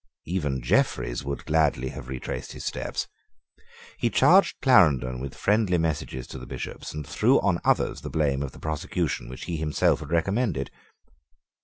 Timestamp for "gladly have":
1.45-2.07